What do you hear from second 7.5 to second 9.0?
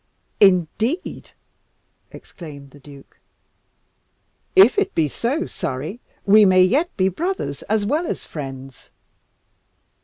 as well as friends."